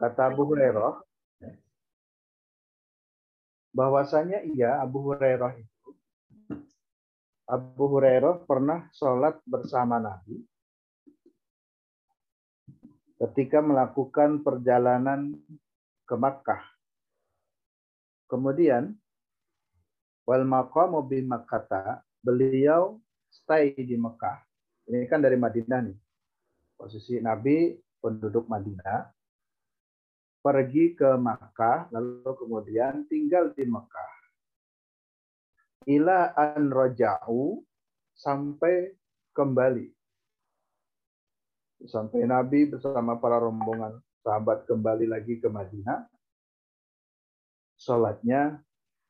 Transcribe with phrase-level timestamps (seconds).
[0.00, 0.96] Kata Abu Hurairah,
[3.76, 5.88] bahwasanya iya Abu Hurairah itu
[7.44, 10.40] Abu Hurairah pernah sholat bersama Nabi
[13.20, 15.36] ketika melakukan perjalanan
[16.08, 16.64] ke Makkah.
[18.24, 18.96] Kemudian
[20.24, 22.96] wal maqamu bi Makkah, beliau
[23.28, 24.40] stay di Mekah.
[24.88, 25.98] Ini kan dari Madinah nih.
[26.80, 29.19] Posisi Nabi penduduk Madinah
[30.40, 34.12] pergi ke Makkah lalu kemudian tinggal di Mekah.
[35.88, 37.60] Ila an roja'u
[38.12, 38.92] sampai
[39.32, 39.88] kembali
[41.88, 46.04] sampai Nabi bersama para rombongan sahabat kembali lagi ke Madinah.
[47.80, 48.60] Sholatnya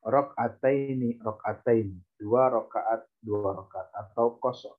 [0.06, 4.78] rokaataini rokaataini dua rokaat dua rokaat atau kosong.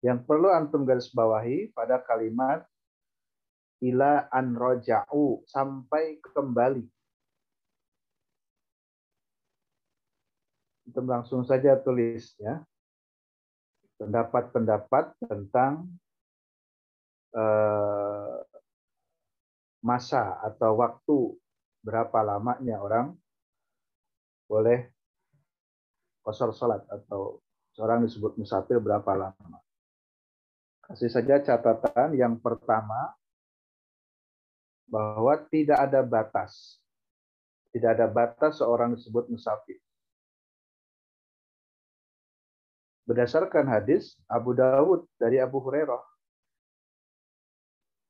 [0.00, 2.64] Yang perlu antum garis bawahi pada kalimat
[3.84, 6.84] ila an roja'u sampai kembali.
[10.86, 12.62] Antum langsung saja tulis ya
[13.96, 15.88] pendapat-pendapat tentang
[17.32, 18.36] eh,
[19.84, 21.18] masa atau waktu
[21.84, 23.06] berapa lamanya orang
[24.46, 24.90] boleh
[26.22, 27.38] kosor salat atau
[27.74, 29.58] seorang disebut musafir berapa lama.
[30.86, 33.14] Kasih saja catatan yang pertama
[34.86, 36.78] bahwa tidak ada batas.
[37.74, 39.76] Tidak ada batas seorang disebut musafir.
[43.06, 46.02] berdasarkan hadis Abu Dawud dari Abu Hurairah.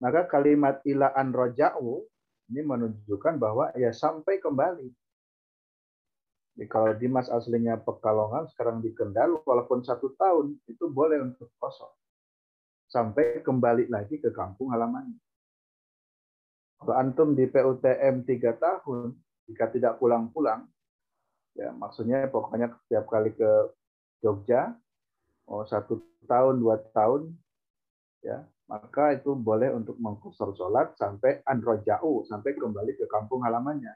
[0.00, 2.04] Maka kalimat ila an roja'u
[2.52, 4.88] ini menunjukkan bahwa ya sampai kembali.
[6.56, 11.92] Jadi kalau Dimas aslinya Pekalongan, sekarang di Kendal, walaupun satu tahun, itu boleh untuk kosong.
[12.88, 15.20] Sampai kembali lagi ke kampung halamannya.
[16.76, 19.16] Kalau antum di PUTM tiga tahun,
[19.48, 20.68] jika tidak pulang-pulang,
[21.56, 23.50] ya maksudnya pokoknya setiap kali ke
[24.20, 24.76] Jogja,
[25.48, 27.32] oh, satu tahun, dua tahun,
[28.20, 33.94] ya maka itu boleh untuk mengkusur sholat sampai androjau, sampai kembali ke kampung halamannya.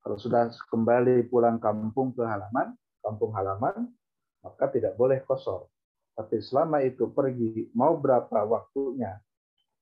[0.00, 2.72] Kalau sudah kembali pulang kampung ke halaman,
[3.04, 3.90] kampung halaman,
[4.40, 5.68] maka tidak boleh kosor.
[6.16, 9.20] Tapi selama itu pergi, mau berapa waktunya,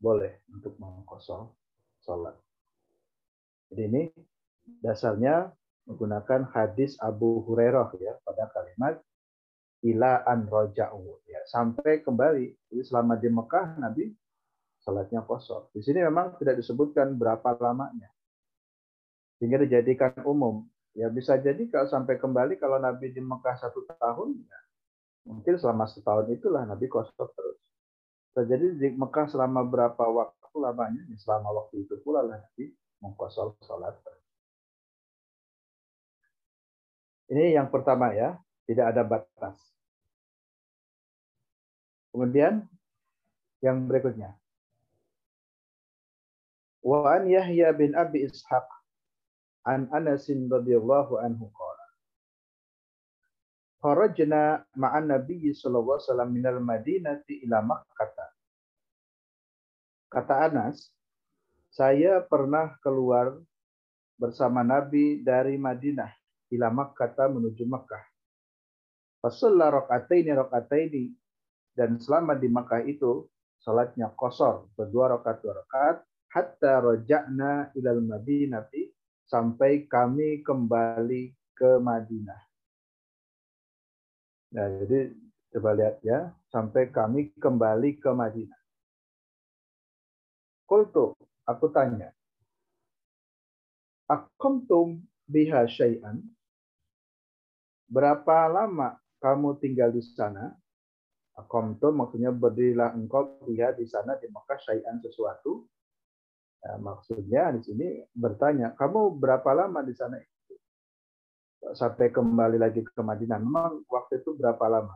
[0.00, 1.54] boleh untuk mengkosor
[2.08, 2.32] sholat.
[3.68, 4.02] Jadi ini
[4.80, 5.52] dasarnya
[5.84, 8.96] menggunakan hadis Abu Hurairah ya pada kalimat
[9.84, 11.20] ila an roja'u.
[11.28, 12.56] Ya sampai kembali.
[12.72, 14.08] Jadi selama di Mekah Nabi
[14.80, 15.68] salatnya kosong.
[15.76, 18.08] Di sini memang tidak disebutkan berapa lamanya.
[19.36, 20.64] Sehingga dijadikan umum.
[20.96, 24.58] Ya bisa jadi kalau sampai kembali kalau Nabi di Mekah satu tahun ya
[25.28, 27.60] mungkin selama setahun itulah Nabi kosong terus.
[28.32, 32.72] Terjadi di Mekah selama berapa waktu lamanya ya selama waktu itu pula lah Nabi
[33.04, 33.94] mengkosong salat
[37.28, 39.56] ini yang pertama ya tidak ada batas.
[42.08, 42.64] Kemudian
[43.60, 44.32] yang berikutnya.
[46.80, 48.64] Wa an Yahya bin Abi Ishaq
[49.68, 51.86] an Anas radhiyallahu anhu qala
[53.84, 58.37] Kharajna ma'an Nabi sallallahu alaihi wasallam minal Madinati ila Makkah.
[60.08, 60.88] Kata Anas,
[61.68, 63.36] saya pernah keluar
[64.16, 66.10] bersama Nabi dari Madinah
[66.52, 68.00] ila Makkah menuju Makkah.
[69.20, 71.04] Fasalla rakaataini rakaataini
[71.76, 73.28] dan selama di Makkah itu
[73.60, 75.96] salatnya kosor berdua rakaat dua rakaat
[76.32, 78.88] hatta roja'na ilal Madinati
[79.28, 82.40] sampai kami kembali ke Madinah.
[84.48, 85.12] Nah, jadi
[85.52, 88.57] coba lihat ya, sampai kami kembali ke Madinah.
[90.68, 91.16] Kultu,
[91.48, 92.12] aku tanya,
[94.04, 96.20] akumtum biha syai'an?
[97.88, 100.52] Berapa lama kamu tinggal di sana,
[101.40, 105.64] akomto maksudnya berdirilah engkau lihat di sana di Mekah syai'an sesuatu.
[106.60, 110.20] Ya, maksudnya di sini bertanya, kamu berapa lama di sana
[111.72, 113.40] Sampai kembali lagi ke Madinah.
[113.40, 114.94] Memang waktu itu berapa lama?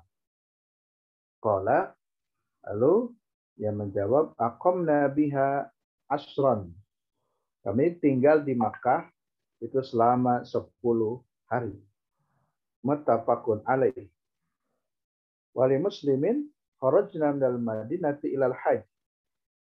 [1.43, 1.91] Kola,
[2.71, 3.11] lalu
[3.57, 5.69] dia menjawab, akom nabiha
[6.09, 6.73] asron.
[7.63, 9.07] Kami tinggal di Makkah
[9.63, 10.67] itu selama 10
[11.47, 11.77] hari
[12.83, 14.11] muttafaqun alaih.
[15.55, 16.51] Wali muslimin
[16.83, 18.83] kharajna minal madinati ilal hajj.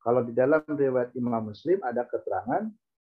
[0.02, 2.66] Kalau di dalam riwayat Imam Muslim ada keterangan,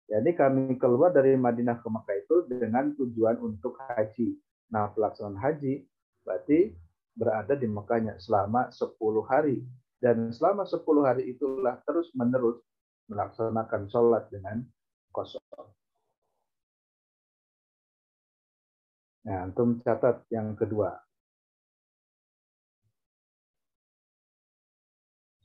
[0.10, 4.34] yakni kami keluar dari Madinah ke Mekah itu dengan tujuan untuk haji.
[4.74, 5.86] Nah, pelaksanaan haji
[6.26, 6.74] berarti
[7.14, 8.98] berada di Mekahnya selama 10
[9.30, 9.62] hari.
[10.02, 12.66] Dan selama 10 hari itulah terus-menerus
[13.06, 14.66] melaksanakan sholat dengan
[15.14, 15.70] kosong.
[19.22, 20.98] Nah, antum catat yang kedua.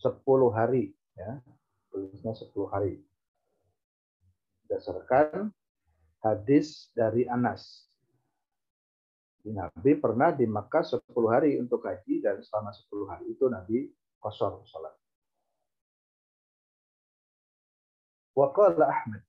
[0.00, 0.24] 10
[0.56, 1.44] hari ya.
[1.92, 3.04] Tulisnya 10 hari.
[4.64, 5.52] Berdasarkan
[6.24, 7.84] hadis dari Anas.
[9.46, 13.86] Nabi pernah di Makkah 10 hari untuk haji dan selama 10 hari itu Nabi
[14.20, 14.94] kosor salat.
[18.36, 19.22] Wa qala Ahmad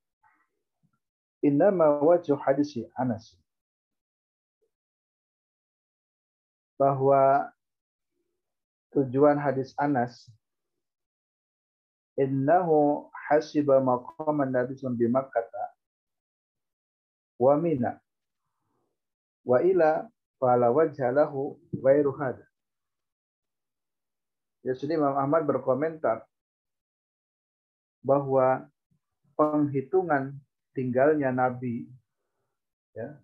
[1.41, 3.37] Innama wajhu hadis Anas
[6.79, 7.53] bahwa
[8.93, 10.29] tujuan hadis Anas
[12.17, 15.45] innahu hasiba maqam Nabi di Makkah
[17.37, 18.01] wa Mina
[19.45, 20.09] wa ila
[20.41, 22.11] fala wajhalahu ghairu.
[24.67, 26.27] Ya sini Imam Ahmad berkomentar
[28.03, 28.67] bahwa
[29.39, 30.35] penghitungan
[30.75, 31.87] tinggalnya Nabi
[32.91, 33.15] ya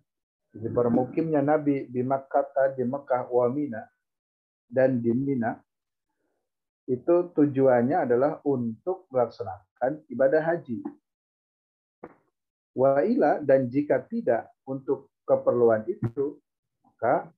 [0.56, 3.84] di bermukimnya Nabi di Makkah di Mekah wa Mina
[4.72, 5.60] dan di Mina
[6.88, 10.80] itu tujuannya adalah untuk melaksanakan ibadah haji.
[12.72, 16.40] Wa ila dan jika tidak untuk keperluan itu,
[16.84, 17.28] maka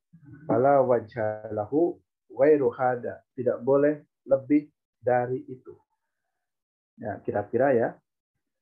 [0.47, 1.99] fala wajhalahu
[2.37, 3.25] ghairu hada.
[3.33, 4.69] Tidak boleh lebih
[5.01, 5.73] dari itu.
[7.01, 7.89] Ya, kira-kira ya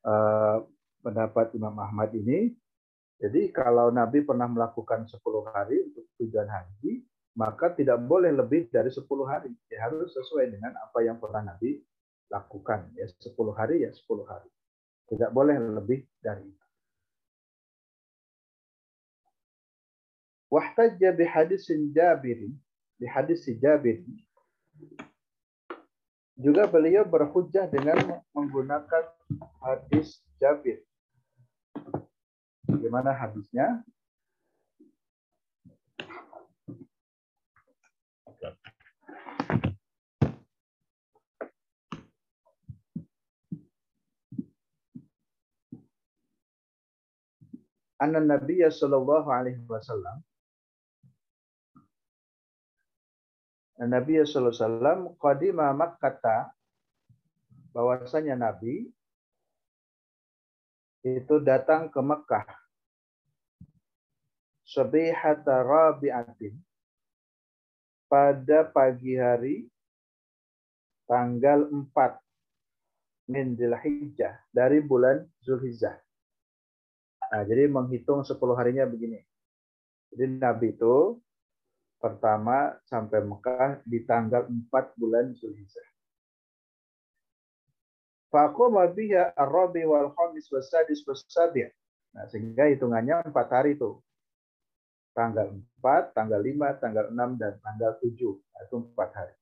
[0.06, 0.56] eh,
[1.02, 2.54] pendapat Imam Ahmad ini.
[3.18, 5.22] Jadi kalau Nabi pernah melakukan 10
[5.54, 7.06] hari untuk tujuan haji,
[7.38, 9.50] maka tidak boleh lebih dari 10 hari.
[9.70, 11.78] Ya, harus sesuai dengan apa yang pernah Nabi
[12.30, 12.90] lakukan.
[12.98, 14.50] Ya, 10 hari ya 10 hari.
[15.08, 16.64] Tidak boleh lebih dari itu.
[20.54, 21.66] Wahtajja hadis
[23.00, 23.98] Jabir, hadis Jabir.
[26.38, 29.10] Juga beliau berhujjah dengan menggunakan
[29.62, 30.82] hadis Jabir.
[32.66, 33.82] Bagaimana hadisnya?
[48.02, 50.20] Anna Nabi sallallahu alaihi wasallam
[53.86, 56.52] Nabi sallallahu alaihi wasallam qadima Makkah
[57.74, 58.86] bahwasanya Nabi
[61.04, 62.48] itu datang ke Mekah
[64.64, 66.56] sabihata rabi'atin
[68.08, 69.68] pada pagi hari
[71.04, 75.96] tanggal 4 min Dzulhijjah dari bulan Zulhijjah.
[77.32, 79.20] Nah, jadi menghitung 10 harinya begini.
[80.14, 81.18] Jadi Nabi itu
[82.04, 85.88] pertama sampai Mekah di tanggal 4 bulan Zulhijjah.
[88.28, 91.64] Faqama biha ar-rabi wal khamis was sadis was sabi'.
[92.12, 94.04] Nah, sehingga hitungannya 4 hari itu.
[95.16, 98.36] Tanggal 4, tanggal 5, tanggal 6 dan tanggal 7.
[98.36, 99.34] Nah, itu 4 hari.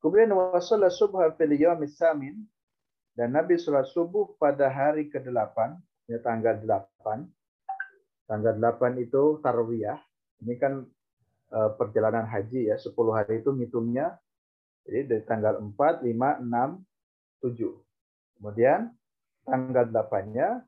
[0.00, 2.40] Kemudian wasalla subha fil yaumis samin
[3.12, 5.76] dan Nabi sholat subuh pada hari ke-8,
[6.08, 7.28] ya tanggal 8.
[8.24, 10.00] Tanggal 8 itu tarwiyah.
[10.40, 10.84] Ini kan
[11.52, 14.16] uh, perjalanan haji ya, 10 hari itu ngitungnya.
[14.88, 18.40] Jadi dari tanggal 4, 5, 6, 7.
[18.40, 18.88] Kemudian
[19.44, 20.64] tanggal 8-nya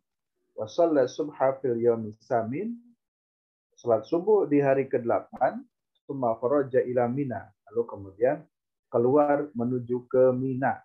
[0.57, 2.77] wasalla subha fil yawmi samin
[3.77, 5.59] salat subuh di hari ke-8
[6.05, 8.45] summa kharaja ila Mina lalu kemudian
[8.93, 10.77] keluar menuju ke Mina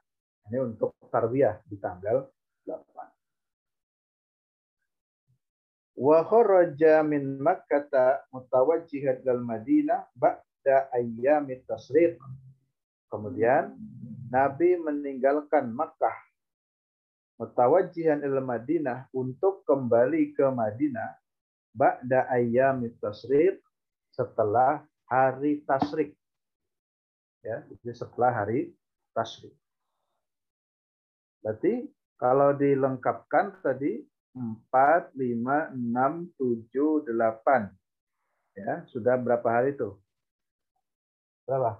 [0.47, 2.23] ini untuk tarbiyah di tanggal
[2.63, 2.71] 8
[5.97, 12.21] wa kharaja min makkah mutawajjihan dal Madinah ba'da ayyamit tasriq.
[13.09, 13.73] Kemudian
[14.29, 16.27] Nabi meninggalkan Makkah
[17.41, 21.17] mutawajjihan ila Madinah untuk kembali ke Madinah
[21.73, 23.57] ba'da ayyamit tasriq
[24.13, 26.13] setelah hari tasrik.
[27.45, 28.73] Ya, jadi setelah hari
[29.13, 29.53] tasrik.
[31.45, 31.87] Berarti
[32.17, 34.03] kalau dilengkapkan tadi
[34.35, 37.71] 4, 5, 6, 7, 8.
[38.57, 39.93] Ya, sudah berapa hari itu?
[41.45, 41.79] Berapa?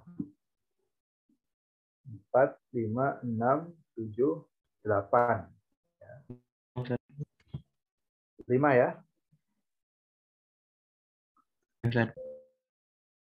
[2.32, 4.46] 4, 5, 6, 7,
[4.86, 5.50] 8.
[5.98, 6.14] Ya.
[8.48, 8.96] 5 ya?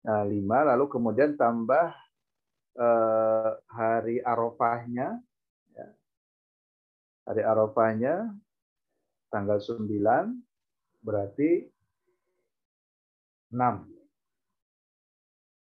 [0.02, 1.94] Nah, 5 lalu kemudian tambah
[2.80, 5.20] eh, hari Arafahnya.
[5.76, 5.88] Ya.
[7.28, 8.32] Hari Arafahnya
[9.32, 9.88] tanggal 9
[11.02, 11.66] berarti
[13.50, 13.88] 6.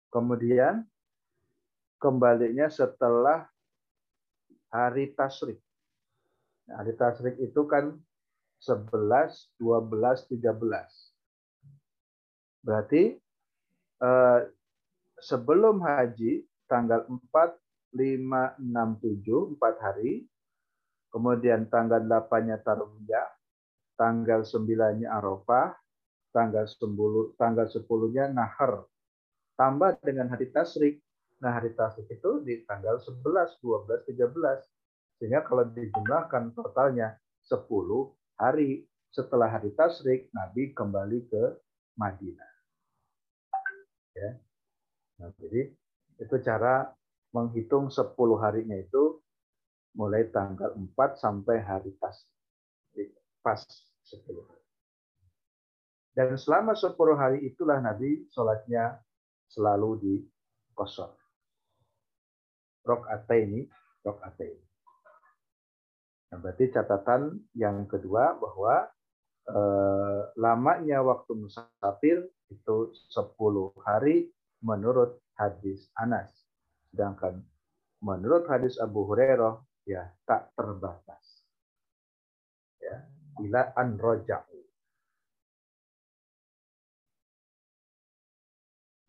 [0.09, 0.89] Kemudian
[2.01, 3.45] kembalinya setelah
[4.73, 5.61] hari tasrik.
[6.69, 7.93] Nah, hari tasrik itu kan
[8.61, 11.13] 11, 12, 13.
[12.65, 13.17] Berarti
[14.01, 14.39] eh,
[15.21, 17.57] sebelum haji tanggal 4,
[17.97, 20.29] 5, 6, 7, 4 hari.
[21.09, 23.25] Kemudian tanggal 8-nya Tarwiyah,
[23.99, 25.75] tanggal 9-nya Arafah,
[26.31, 28.87] tanggal 10 tanggal 10-nya Nahar.
[29.59, 31.03] Tambah dengan hari tasrik.
[31.43, 34.63] Nah, hari tasrik itu di tanggal 11, 12, 13.
[35.19, 37.67] Sehingga kalau dijumlahkan totalnya 10
[38.39, 41.43] hari setelah hari tasrik, Nabi kembali ke
[41.99, 42.51] Madinah.
[44.15, 44.31] Ya.
[45.19, 45.75] Nah, jadi
[46.23, 46.95] itu cara
[47.35, 49.19] menghitung 10 harinya itu
[49.91, 53.11] mulai tanggal 4 sampai hari tasrik.
[53.43, 53.59] Pas
[54.03, 54.65] 10 hari.
[56.15, 58.99] Dan selama 10 hari itulah Nabi sholatnya
[59.49, 60.15] selalu di
[60.75, 61.15] kosor.
[62.85, 63.67] Rok ini,
[64.03, 64.65] rok ini.
[66.29, 68.85] Nah, berarti catatan yang kedua bahwa
[69.49, 74.29] eh, lamanya waktu musafir itu 10 hari
[74.61, 76.29] menurut hadis Anas.
[76.91, 77.41] Sedangkan
[78.03, 81.45] menurut hadis Abu Hurairah ya tak terbatas.
[82.79, 83.05] Ya,
[83.43, 84.59] ila an roja'u.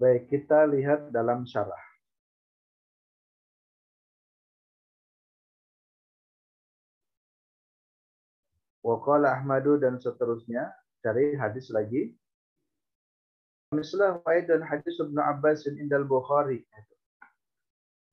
[0.01, 1.91] Baik, kita lihat dalam syarah.
[8.81, 10.73] Waqala Ahmadu dan seterusnya
[11.05, 12.17] cari hadis lagi.
[13.77, 16.65] Mislah dan hadis Ibnu Abbas indal Bukhari.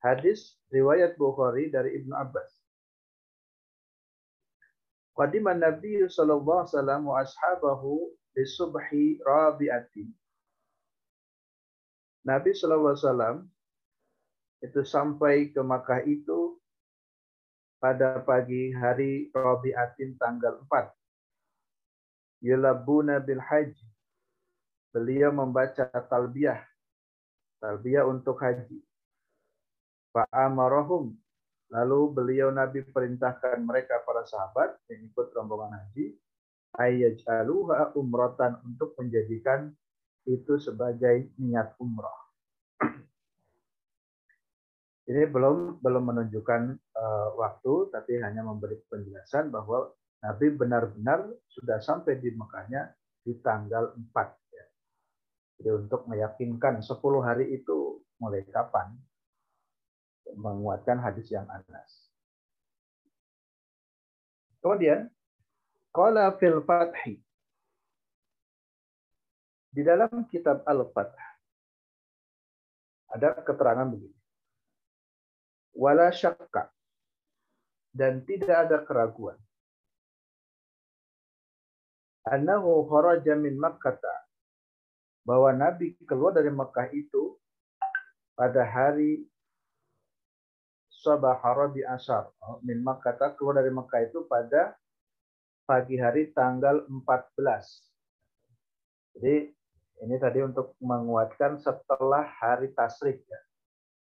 [0.03, 2.66] Hadis riwayat Bukhari dari Ibnu Abbas.
[5.17, 10.13] Qadima Nabi sallallahu alaihi wasallam wa ashabahu di subhi rabi'atin.
[12.21, 13.37] Nabi sallallahu alaihi wasallam
[14.61, 16.57] itu sampai ke Makkah itu
[17.77, 20.93] pada pagi hari Rabi'atin tanggal 4.
[22.41, 23.85] Yulabuna bil haji.
[24.93, 26.61] Beliau membaca talbiyah.
[27.61, 28.81] Talbiyah untuk haji.
[30.13, 31.13] Fa'amarahum.
[31.67, 36.15] Lalu beliau Nabi perintahkan mereka para sahabat yang ikut rombongan haji
[36.79, 39.73] ayyajaluha umrotan untuk menjadikan
[40.27, 42.19] itu sebagai niat umrah.
[45.11, 46.61] Ini belum belum menunjukkan
[46.95, 49.91] uh, waktu, tapi hanya memberi penjelasan bahwa
[50.23, 52.91] Nabi benar-benar sudah sampai di Mekahnya
[53.23, 54.55] di tanggal 4.
[54.55, 54.65] Ya.
[55.59, 58.97] Jadi untuk meyakinkan 10 hari itu mulai kapan,
[60.35, 62.11] menguatkan hadis yang anas.
[64.59, 65.07] Kemudian,
[65.95, 67.21] Qala fil fathi.
[69.71, 71.27] Di dalam kitab Al-Fath
[73.13, 74.17] ada keterangan begini
[75.77, 76.73] wala syakka
[77.93, 79.37] dan tidak ada keraguan
[82.25, 83.95] annahu kharaja min Makkah
[85.23, 87.37] bahwa Nabi keluar dari Mekah itu
[88.33, 89.27] pada hari
[90.97, 94.73] Sabah Rabi Asar oh, min Makkah keluar dari Mekah itu pada
[95.69, 97.37] pagi hari tanggal 14.
[99.13, 99.53] Jadi
[100.01, 103.41] ini tadi untuk menguatkan setelah hari tasrik ya.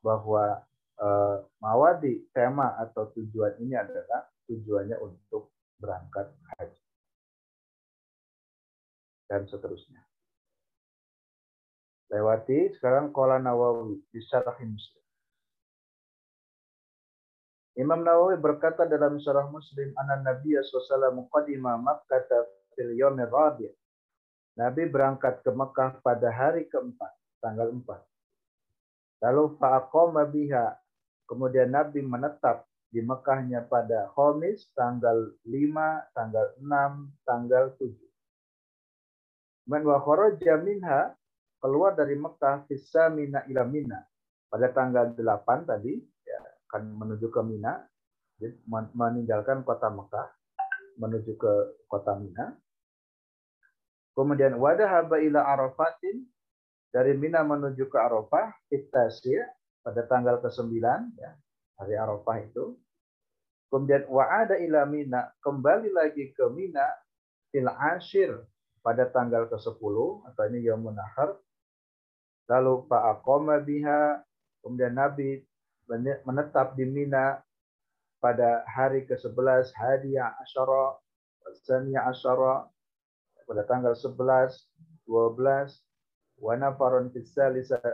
[0.00, 0.64] bahwa
[1.00, 6.82] uh, mawadi, tema atau tujuan ini adalah tujuannya untuk berangkat haji.
[9.30, 10.02] Dan seterusnya
[12.12, 15.02] lewati sekarang kola nawawi di syarah muslim
[17.72, 22.20] Imam Nawawi berkata dalam surah Muslim, "Anna Nabiya sallallahu qadima Makkah
[22.76, 23.72] fil yawmir rabi'."
[24.60, 27.08] Nabi berangkat ke Mekah pada hari keempat,
[27.40, 28.04] tanggal empat.
[29.24, 30.76] Lalu fa'aqama biha.
[31.26, 37.88] Kemudian Nabi menetap di Mekahnya pada Khamis tanggal 5, tanggal 6, tanggal 7.
[39.72, 41.16] Man wa kharaja minha
[41.62, 44.04] keluar dari Mekah fissa mina ila mina.
[44.52, 45.96] Pada tanggal 8 tadi
[46.28, 46.38] ya,
[46.68, 47.80] akan menuju ke Mina.
[48.92, 50.28] Meninggalkan kota Mekah
[51.00, 51.52] menuju ke
[51.88, 52.52] kota Mina.
[54.12, 56.28] Kemudian wadahaba ila Arafatin.
[56.92, 59.48] Dari Mina menuju ke Arafah ya
[59.82, 60.78] pada tanggal ke-9
[61.18, 61.30] ya
[61.78, 62.78] hari Arafah itu.
[63.68, 66.86] Kemudian wa'ada ila Mina kembali lagi ke Mina
[67.50, 68.42] fil ashir
[68.80, 69.96] pada tanggal ke-10
[70.28, 71.38] atau ini Yaumun Nahar
[72.50, 74.20] lalu fa'aqama biha
[74.62, 75.42] Kemudian Nabi
[76.22, 77.42] menetap di Mina
[78.22, 80.94] pada hari ke-11 Hadiah Asyara,
[81.66, 82.70] Saniyah Asyara,
[83.42, 84.54] pada tanggal 11,
[85.10, 85.82] 12,
[86.42, 87.06] wa nafarun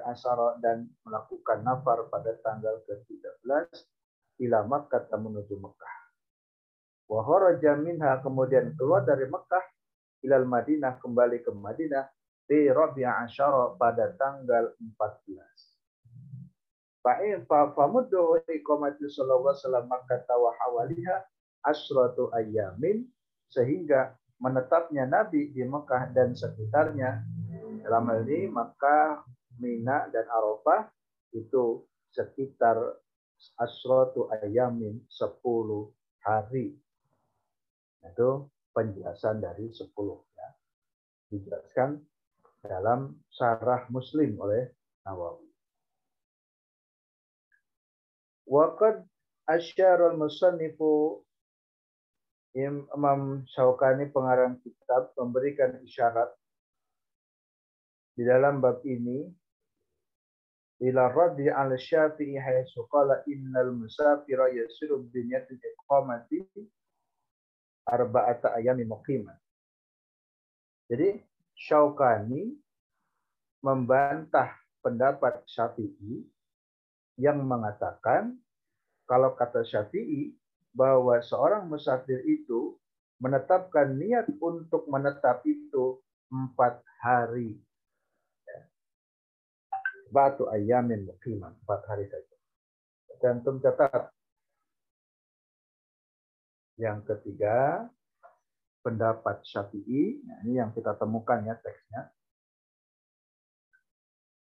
[0.09, 3.45] asyara dan melakukan nafar pada tanggal ke-13
[4.49, 5.97] ila Makkah menuju Mekah.
[7.13, 9.65] Wa kharaja minha kemudian keluar dari Mekah
[10.25, 12.09] ilal Madinah kembali ke Madinah
[12.49, 17.05] di Rabi'ah Asyara pada tanggal 14.
[17.05, 21.17] Fa'in fa'amuddu iqamati sallallahu alaihi wasallam kata wa hawaliha
[21.69, 23.05] asratu ayamin
[23.53, 27.21] sehingga menetapnya Nabi di Mekah dan sekitarnya
[27.89, 29.25] dalam hal ini Mekah,
[29.65, 30.93] Mina dan Arafah
[31.33, 32.77] itu sekitar
[33.57, 35.41] asratu ayamin 10
[36.21, 36.77] hari.
[38.05, 39.89] Itu penjelasan dari 10
[40.37, 40.49] ya.
[41.33, 41.97] Dijelaskan
[42.61, 44.69] dalam syarah Muslim oleh
[45.09, 45.49] Nawawi.
[48.53, 49.01] Waqad
[49.49, 51.25] asyara al-musannifu
[52.53, 56.37] Imam Syaukani pengarang kitab memberikan isyarat
[58.19, 59.31] di dalam bab ini
[60.83, 66.43] ila raddi al syafi'i haitsu qala innal musafira yasiru bi niyatil iqamati
[67.87, 69.39] arba'ata ayami muqimah.
[70.91, 71.21] Jadi
[71.59, 72.55] Syaukani
[73.63, 76.23] membantah pendapat Syafi'i
[77.19, 78.39] yang mengatakan
[79.07, 80.35] kalau kata Syafi'i
[80.71, 82.79] bahwa seorang musafir itu
[83.19, 85.99] menetapkan niat untuk menetap itu
[86.31, 87.59] empat hari.
[90.09, 92.37] Batu ayamin mukiman, empat hari saja.
[93.21, 94.09] Cantum catat.
[96.79, 97.89] Yang ketiga,
[98.81, 100.23] pendapat Syafi'i.
[100.25, 102.09] Nah, ini yang kita temukan ya teksnya.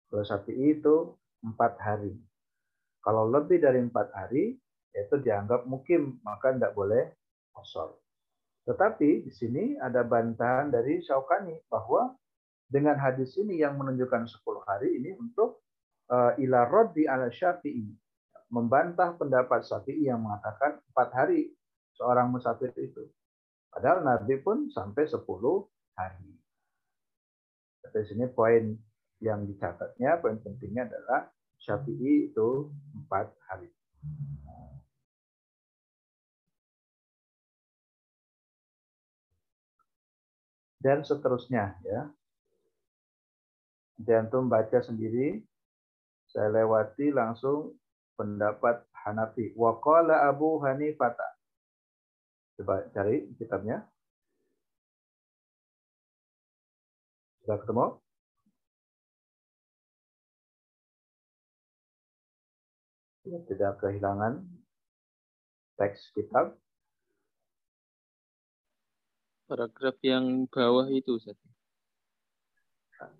[0.09, 2.13] Kalau Syafi'i itu empat hari.
[3.03, 4.57] Kalau lebih dari empat hari,
[4.93, 7.13] itu dianggap mukim, maka tidak boleh
[7.53, 7.97] kosor.
[8.63, 12.15] Tetapi di sini ada bantahan dari Syaukani bahwa
[12.73, 15.61] dengan hadis ini yang menunjukkan 10 hari ini untuk
[16.09, 17.85] uh, ila roddi ala syafi'i.
[18.49, 21.53] Membantah pendapat syafi'i yang mengatakan empat hari
[21.93, 23.05] seorang musafir itu.
[23.69, 25.21] Padahal Nabi pun sampai 10
[25.93, 26.33] hari.
[27.85, 28.73] Tapi sini poin
[29.21, 31.29] yang dicatatnya, poin pentingnya adalah
[31.61, 33.71] Syafi'i itu empat hari.
[40.83, 42.11] Dan seterusnya ya.
[44.03, 45.39] Dan tuh baca sendiri.
[46.27, 47.77] Saya lewati langsung
[48.19, 49.55] pendapat Hanafi.
[49.55, 51.27] Waqala Abu Hanifata.
[52.59, 53.87] Coba cari kitabnya.
[57.43, 58.03] Sudah ketemu?
[63.23, 64.43] tidak kehilangan
[65.79, 66.59] teks kitab.
[69.47, 71.52] Paragraf yang bawah itu, Ustaz.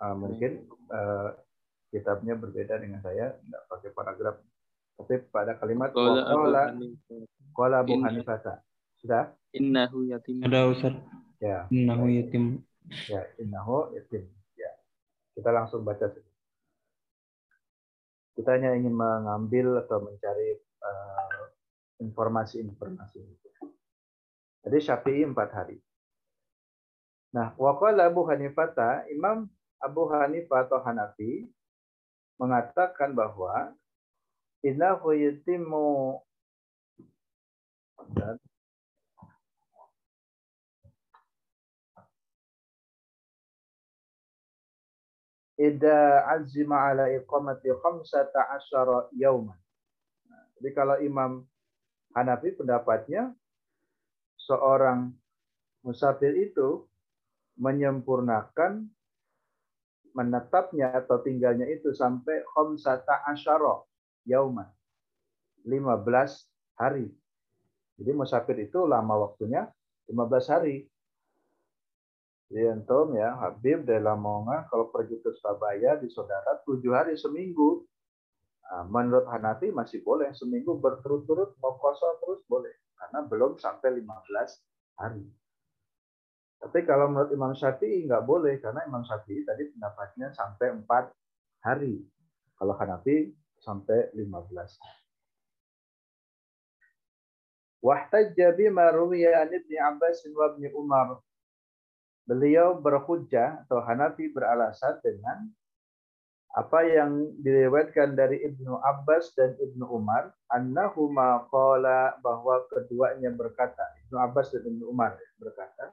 [0.02, 1.34] Uh, mungkin uh,
[1.94, 4.36] kitabnya berbeda dengan saya, tidak pakai paragraf.
[4.94, 8.62] Tapi pada kalimat Kola Abu Hanifah.
[9.02, 9.34] Sudah?
[9.54, 10.42] Innahu yatim.
[10.42, 10.96] Ada Ustaz.
[11.42, 11.68] Ya.
[11.70, 12.64] Innahu yatim.
[13.10, 14.30] Ya, innahu yatim.
[14.56, 14.72] Ya.
[15.34, 16.34] Kita langsung baca saja.
[18.34, 21.44] Kita hanya ingin mengambil atau mencari uh,
[22.02, 23.50] informasi-informasi itu.
[24.64, 25.78] Jadi Syafi'i empat hari.
[27.34, 29.50] Nah, waqala Abu Hanifah, Imam
[29.84, 31.44] Abu Hanifah atau Hanafi
[32.40, 33.76] mengatakan bahwa
[34.64, 36.18] innahu yatimu
[45.60, 49.60] idza azima ala iqamati khamsata asyara yauman.
[50.60, 51.44] Jadi kalau Imam
[52.16, 53.36] Hanafi pendapatnya
[54.40, 55.12] seorang
[55.84, 56.88] musafir itu
[57.60, 58.88] menyempurnakan
[60.14, 63.82] menetapnya atau tinggalnya itu sampai khamsata asyara
[64.30, 64.70] yauman.
[65.66, 66.06] 15
[66.78, 67.10] hari.
[67.98, 69.70] Jadi musafir itu lama waktunya
[70.10, 70.86] 15 hari.
[72.54, 77.82] Jadi antum ya Habib dari Lamongan kalau pergi ke Surabaya di saudara tujuh hari seminggu.
[78.70, 84.62] Nah, menurut Hanafi masih boleh seminggu berturut-turut mau kosong terus boleh karena belum sampai 15
[85.02, 85.26] hari.
[86.64, 91.12] Tapi kalau menurut Imam Syafi'i nggak boleh karena Imam Syafi'i tadi pendapatnya sampai empat
[91.60, 92.00] hari.
[92.56, 94.24] Kalau Hanafi sampai 15
[94.80, 95.04] hari.
[97.84, 101.20] Wahtajja bima ruwiya an Ibnu Abbas wa Umar
[102.24, 105.52] beliau berhujjah atau Hanafi beralasan dengan
[106.54, 114.16] apa yang diriwayatkan dari Ibnu Abbas dan Ibnu Umar annahuma qala bahwa keduanya berkata Ibnu
[114.22, 115.92] Abbas dan Ibnu Umar berkata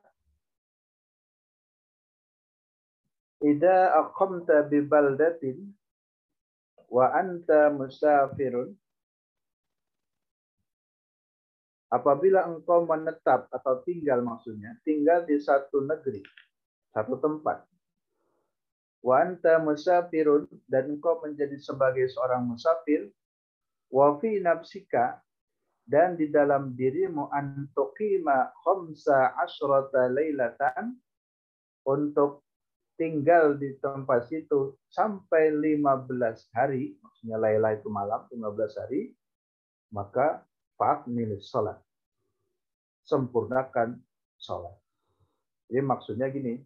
[3.40, 5.72] Ida aqamta bi baldatin
[6.92, 8.76] wa anta musafirun
[11.88, 16.20] apabila engkau menetap atau tinggal maksudnya, tinggal di satu negeri,
[16.92, 17.64] satu tempat.
[19.00, 23.08] Wa anta musafirun dan engkau menjadi sebagai seorang musafir
[23.88, 25.16] wa fi nafsika
[25.88, 30.94] dan di dalam dirimu antuqima khamsa asyrata lailatan
[31.88, 32.44] untuk
[33.00, 39.16] tinggal di tempat situ sampai 15 hari, maksudnya Laila itu malam, 15 hari,
[39.88, 40.44] maka
[40.76, 41.80] Fakmil sholat.
[43.08, 43.96] Sempurnakan
[44.36, 44.76] sholat.
[45.72, 46.60] Jadi maksudnya gini,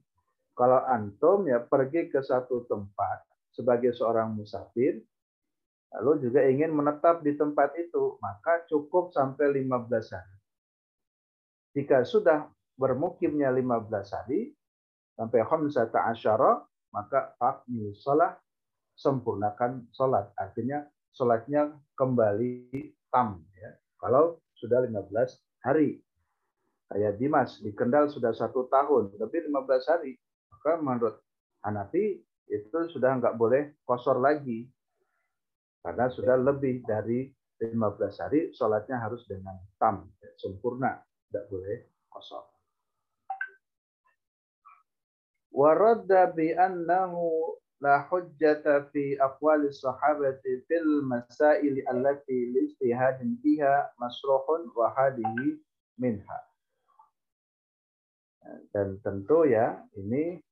[0.58, 3.22] kalau antum ya pergi ke satu tempat
[3.54, 4.98] sebagai seorang musafir,
[5.94, 10.36] lalu juga ingin menetap di tempat itu, maka cukup sampai 15 hari.
[11.78, 14.50] Jika sudah bermukimnya 15 hari,
[15.14, 16.62] sampai khamsata asyara,
[16.94, 18.38] maka fakmil sholat,
[18.94, 20.30] sempurnakan sholat.
[20.38, 22.70] Artinya sholatnya kembali
[23.10, 23.42] tam.
[23.58, 23.74] Ya.
[23.98, 25.98] Kalau sudah 15 hari.
[26.84, 30.14] Kayak Dimas di Kendal sudah satu tahun, lebih 15 hari.
[30.52, 31.16] Maka menurut
[31.64, 34.68] Hanafi itu sudah nggak boleh kosor lagi.
[35.80, 37.28] Karena sudah lebih dari
[37.60, 41.00] 15 hari, sholatnya harus dengan tam, sempurna.
[41.28, 42.53] Tidak boleh kosor.
[45.54, 54.90] Waradda bi annahu la hujjata fi aqwali sahabati fil masail allati lijtihadin fiha masruhun wa
[55.94, 56.38] minha.
[58.74, 60.42] Dan tentu ya ini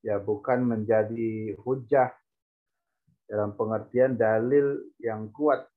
[0.00, 2.08] ya bukan menjadi hujah
[3.28, 5.68] dalam pengertian dalil yang kuat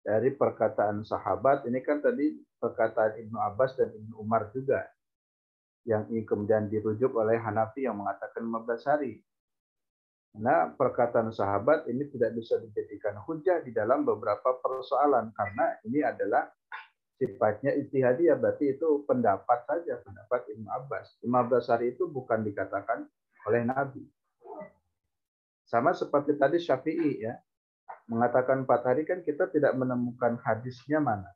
[0.00, 1.68] dari perkataan sahabat.
[1.68, 4.88] Ini kan tadi perkataan Ibnu Abbas dan Ibnu Umar juga
[5.86, 9.22] yang ini kemudian dirujuk oleh Hanafi yang mengatakan 15 hari.
[10.38, 16.46] Nah, perkataan sahabat ini tidak bisa dijadikan hujah di dalam beberapa persoalan karena ini adalah
[17.18, 21.18] sifatnya istihadiyah berarti itu pendapat saja pendapat Imam Abbas.
[21.24, 23.08] 15 hari itu bukan dikatakan
[23.50, 24.04] oleh Nabi.
[25.68, 27.34] Sama seperti tadi Syafi'i ya
[28.08, 31.28] mengatakan empat hari kan kita tidak menemukan hadisnya mana.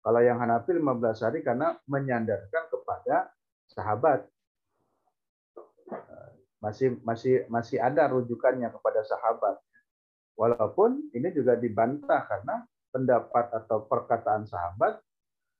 [0.00, 3.28] Kalau yang Hanafi 15 hari karena menyandarkan kepada
[3.68, 4.24] sahabat
[6.60, 9.56] masih masih masih ada rujukannya kepada sahabat.
[10.36, 15.00] Walaupun ini juga dibantah karena pendapat atau perkataan sahabat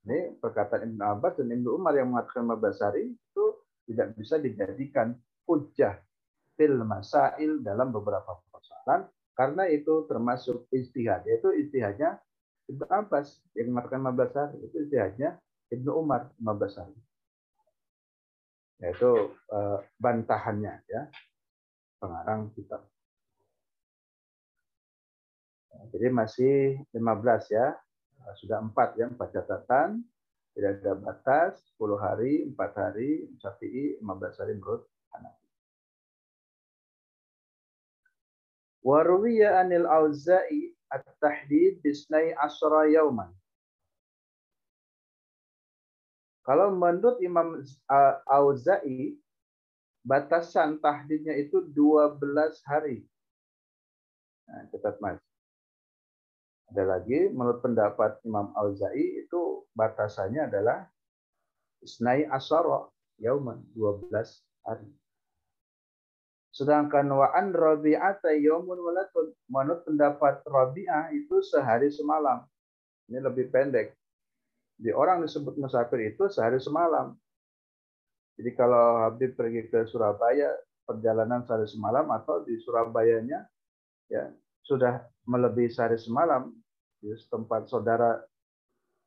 [0.09, 3.45] ini perkataan Ibnu Abbas dan Ibnu Umar yang mengatakan Mabasari itu
[3.85, 5.13] tidak bisa dijadikan
[5.45, 6.01] hujah
[6.57, 9.05] fil masail dalam beberapa persoalan
[9.37, 12.17] karena itu termasuk istihad yaitu istihadnya
[12.71, 15.37] Ibnu Abbas yang mengatakan Mabasari itu istihadnya
[15.75, 16.95] Ibnu Umar Mabasari
[18.81, 21.03] yaitu eh, bantahannya ya
[22.01, 22.81] pengarang kitab.
[25.91, 26.57] Jadi masih
[26.93, 27.77] 15 ya.
[28.37, 30.05] Sudah empat ya, empat catatan.
[30.51, 34.83] Tidak ada batas, 10 hari, 4 hari, Syafi'i, 15 hari menurut
[35.15, 35.47] Hanafi.
[38.83, 43.31] Waruwiya anil auza'i at-tahdid bisnai asra yauman.
[46.43, 47.63] Kalau menurut Imam
[48.27, 49.15] Auza'i,
[50.03, 52.19] batasan tahdidnya itu 12
[52.67, 53.07] hari.
[54.51, 55.21] Nah, cepat mas.
[56.75, 60.87] Ada lagi, menurut pendapat Imam Auza'i itu batasannya adalah
[61.83, 62.87] Isnai Asara,
[63.19, 64.11] Yauman, 12
[64.67, 64.91] hari.
[66.51, 72.43] Sedangkan wa'an Rabi'ata Yaumun Walatun, menurut pendapat Rabi'ah itu sehari semalam.
[73.07, 73.95] Ini lebih pendek.
[74.81, 77.15] Di orang disebut musafir itu sehari semalam.
[78.35, 80.51] Jadi kalau Habib pergi ke Surabaya,
[80.91, 83.47] perjalanan sehari semalam atau di Surabayanya
[84.11, 84.27] ya
[84.67, 86.51] sudah melebihi sehari semalam
[86.99, 88.19] di tempat saudara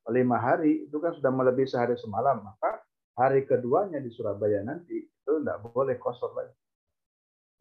[0.08, 2.79] lima hari itu kan sudah melebihi sehari semalam maka
[3.19, 6.56] hari keduanya di Surabaya nanti itu tidak boleh kosor lagi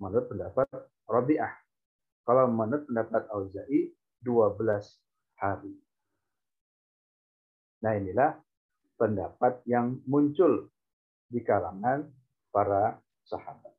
[0.02, 0.66] menurut pendapat
[1.06, 1.54] Rabi'ah.
[2.26, 4.58] Kalau menurut pendapat Auza'i 12
[5.38, 5.74] hari.
[7.86, 8.38] Nah inilah
[8.98, 10.70] pendapat yang muncul
[11.30, 12.06] di kalangan
[12.50, 13.74] para sahabat.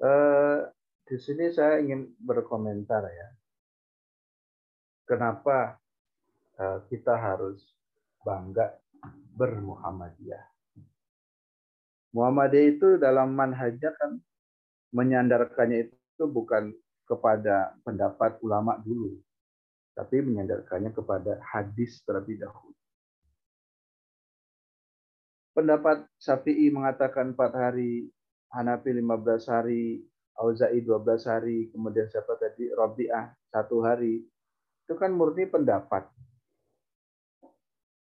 [0.00, 0.60] Eh,
[1.06, 3.28] di sini saya ingin berkomentar ya.
[5.06, 5.80] Kenapa
[6.60, 7.56] Eh, kita harus
[8.20, 8.76] bangga
[9.32, 10.49] bermuhammadiyah.
[12.10, 14.18] Muhammadiyah itu dalam manhajnya kan
[14.90, 16.74] menyandarkannya itu bukan
[17.06, 19.18] kepada pendapat ulama dulu,
[19.94, 22.74] tapi menyandarkannya kepada hadis terlebih dahulu.
[25.54, 28.06] Pendapat Syafi'i mengatakan 4 hari,
[28.54, 30.02] Hanafi 15 hari,
[30.38, 34.22] Auza'i 12 hari, kemudian siapa tadi Rabi'ah satu hari.
[34.86, 36.06] Itu kan murni pendapat.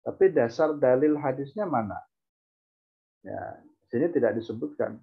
[0.04, 2.00] Tapi dasar dalil hadisnya mana?
[3.20, 5.00] Ya, sini tidak disebutkan.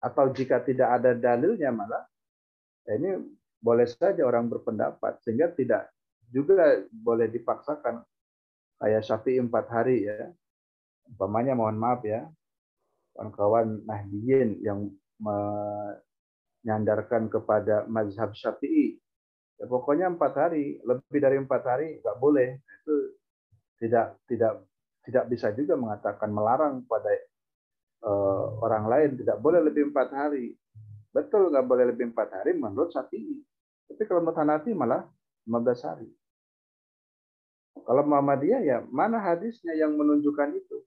[0.00, 2.06] Atau jika tidak ada dalilnya malah,
[2.86, 3.18] ya ini
[3.58, 5.90] boleh saja orang berpendapat sehingga tidak
[6.30, 8.06] juga boleh dipaksakan
[8.78, 10.30] kayak Syafi'i empat hari ya.
[11.06, 12.26] Umpamanya mohon maaf ya,
[13.14, 14.90] kawan-kawan Nahdiyin yang
[15.22, 18.98] menyandarkan kepada mazhab Syafi'i
[19.56, 22.60] Ya, pokoknya empat hari, lebih dari empat hari nggak boleh.
[22.60, 22.94] Itu
[23.80, 24.52] tidak tidak
[25.06, 27.08] tidak bisa juga mengatakan melarang pada
[28.02, 30.58] uh, orang lain tidak boleh lebih empat hari.
[31.14, 33.40] Betul nggak boleh lebih empat hari menurut Syafi'i.
[33.86, 35.06] Tapi kalau menurut Hanafi malah
[35.46, 36.10] 15 hari.
[37.86, 40.82] Kalau Muhammadiyah ya mana hadisnya yang menunjukkan itu?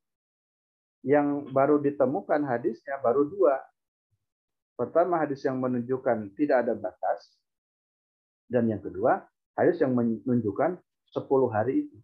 [1.00, 3.56] Yang baru ditemukan hadisnya baru dua.
[4.76, 7.40] Pertama hadis yang menunjukkan tidak ada batas,
[8.50, 9.22] dan yang kedua,
[9.54, 10.82] hadis yang menunjukkan
[11.14, 11.98] 10 hari itu.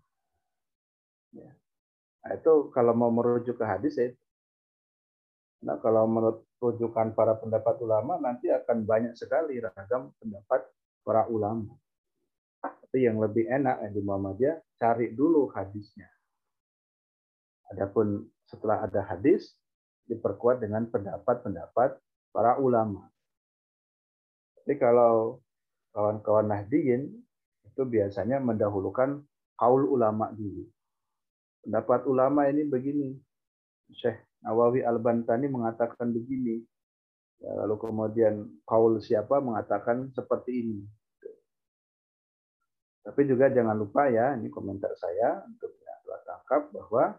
[1.34, 1.50] Ya.
[2.26, 4.10] Nah, itu kalau mau merujuk ke hadis ya.
[5.62, 10.66] Nah, kalau menurut rujukan para pendapat ulama nanti akan banyak sekali ragam pendapat
[11.06, 11.78] para ulama.
[12.66, 16.10] Tapi yang lebih enak di Muhammadiyah cari dulu hadisnya.
[17.70, 19.54] Adapun setelah ada hadis
[20.10, 21.98] diperkuat dengan pendapat-pendapat
[22.34, 23.06] para ulama.
[24.62, 25.42] Tapi kalau
[25.94, 27.10] kawan-kawan Nahdiyin
[27.66, 29.22] itu biasanya mendahulukan
[29.58, 30.66] kaul ulama dulu.
[31.66, 33.10] Pendapat ulama ini begini.
[33.90, 36.62] Syekh Nawawi Al-Bantani mengatakan begini.
[37.42, 40.80] Ya, lalu kemudian kaul siapa mengatakan seperti ini.
[43.06, 45.94] Tapi juga jangan lupa ya, ini komentar saya untuk ya,
[46.26, 47.18] tangkap bahwa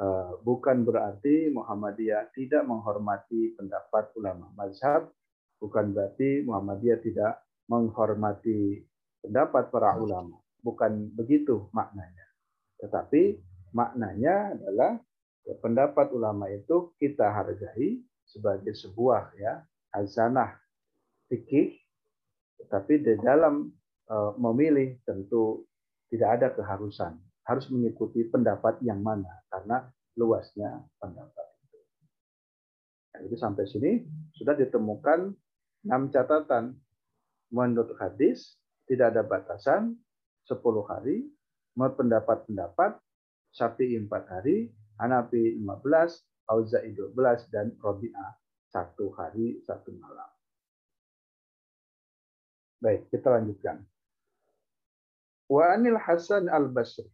[0.00, 5.12] uh, bukan berarti Muhammadiyah tidak menghormati pendapat ulama mazhab,
[5.60, 8.80] bukan berarti Muhammadiyah tidak menghormati
[9.24, 10.40] pendapat para ulama.
[10.60, 12.26] Bukan begitu maknanya.
[12.80, 13.36] Tetapi
[13.76, 14.96] maknanya adalah
[15.44, 19.60] ya, pendapat ulama itu kita hargai sebagai sebuah ya
[19.92, 20.56] hasanah
[21.28, 21.76] fikih
[22.56, 23.68] tetapi di dalam
[24.08, 25.68] uh, memilih tentu
[26.10, 27.18] tidak ada keharusan.
[27.46, 29.86] Harus mengikuti pendapat yang mana karena
[30.18, 31.78] luasnya pendapat itu.
[33.14, 33.92] Nah, jadi sampai sini.
[34.34, 35.30] Sudah ditemukan
[35.86, 36.74] enam catatan.
[37.54, 38.58] Menurut hadis
[38.90, 39.94] tidak ada batasan
[40.50, 40.58] 10
[40.90, 41.30] hari,
[41.78, 42.98] menurut pendapat-pendapat
[43.56, 44.68] Syafi'i 4 hari,
[45.00, 48.36] Hanafi 15, Auza'i 12 dan Rabi'ah
[48.68, 50.28] satu hari satu malam.
[52.84, 53.80] Baik, kita lanjutkan.
[55.48, 57.08] Wa anil Hasan al-Basri.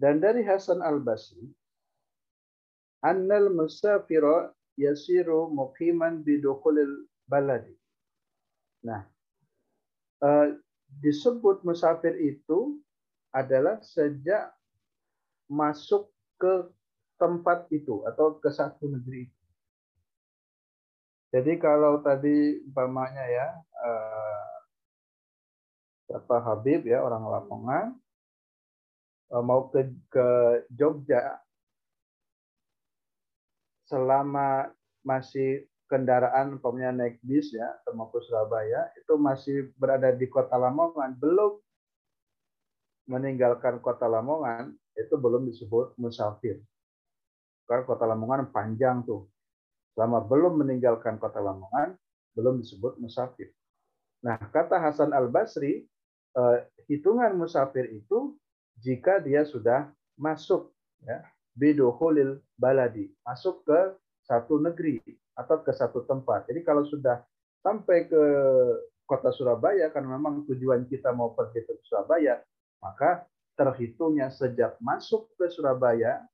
[0.00, 1.44] Dan dari Hasan al-Basri,
[3.04, 4.48] annal musafira
[4.80, 7.76] yasiru muqiman bidukhulil baladi.
[8.88, 9.04] Nah,
[10.24, 10.56] eh,
[11.04, 12.80] disebut musafir itu
[13.30, 14.50] adalah sejak
[15.50, 16.70] masuk ke
[17.18, 19.40] tempat itu atau ke satu negeri itu.
[21.30, 23.48] Jadi kalau tadi umpamanya ya
[23.86, 24.46] eh,
[26.42, 27.86] Habib ya orang Lamongan
[29.30, 30.26] eh, mau ke ke
[30.74, 31.38] Jogja
[33.86, 34.74] selama
[35.06, 41.62] masih kendaraan umpamanya naik bis ya ke Surabaya itu masih berada di kota Lamongan belum
[43.10, 46.62] meninggalkan kota Lamongan itu belum disebut musafir.
[47.66, 49.26] Karena kota Lamongan panjang tuh.
[49.98, 51.98] Selama belum meninggalkan kota Lamongan
[52.38, 53.50] belum disebut musafir.
[54.22, 55.82] Nah, kata Hasan Al-Basri,
[56.38, 58.38] eh, hitungan musafir itu
[58.78, 60.70] jika dia sudah masuk
[61.02, 61.26] ya,
[61.58, 63.80] biduhulil baladi, masuk ke
[64.22, 65.02] satu negeri
[65.34, 66.46] atau ke satu tempat.
[66.46, 67.24] Jadi kalau sudah
[67.64, 68.22] sampai ke
[69.08, 72.38] kota Surabaya karena memang tujuan kita mau pergi ke Surabaya,
[72.80, 76.24] maka terhitungnya sejak masuk ke Surabaya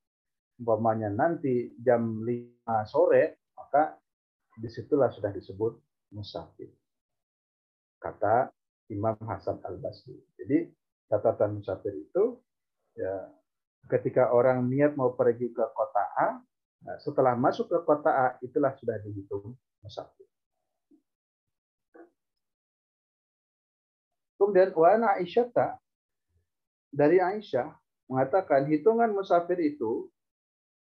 [0.56, 3.98] umpamanya nanti jam 5 sore, maka
[4.56, 5.76] di situlah sudah disebut
[6.16, 6.72] musafir.
[8.00, 8.48] Kata
[8.88, 10.16] Imam Hasan Al-Basri.
[10.38, 10.70] Jadi
[11.10, 12.40] catatan musafir itu
[12.96, 13.28] ya
[13.90, 16.28] ketika orang niat mau pergi ke kota A,
[16.82, 19.54] nah setelah masuk ke kota A itulah sudah dihitung
[19.84, 20.24] musafir.
[24.36, 25.48] Kemudian Wana Aisyah
[26.96, 27.76] dari Aisyah
[28.08, 30.08] mengatakan hitungan musafir itu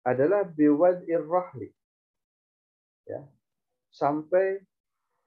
[0.07, 1.67] adalah biwad'ir rahli.
[3.03, 3.27] Ya.
[3.91, 4.63] Sampai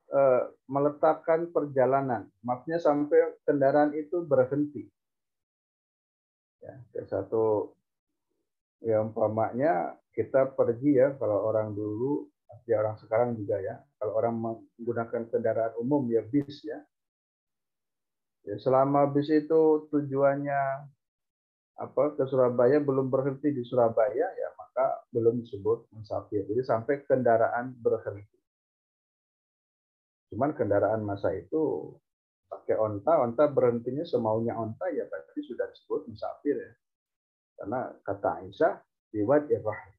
[0.08, 2.32] uh, meletakkan perjalanan.
[2.40, 4.88] Maksudnya sampai kendaraan itu berhenti.
[6.62, 7.74] Ya, ke satu
[8.82, 12.30] ya umpamanya kita pergi ya kalau orang dulu
[12.70, 16.78] ya orang sekarang juga ya kalau orang menggunakan kendaraan umum ya bis ya
[18.42, 20.62] ya selama bis itu tujuannya
[21.78, 26.48] apa ke Surabaya belum berhenti di Surabaya ya maka belum disebut musafir.
[26.48, 28.40] Jadi sampai kendaraan berhenti.
[30.32, 31.92] Cuman kendaraan masa itu
[32.48, 36.72] pakai onta, onta berhentinya semaunya onta ya berarti sudah disebut musafir ya.
[37.60, 38.74] Karena kata Aisyah
[39.12, 39.96] riwayat Ibrahim.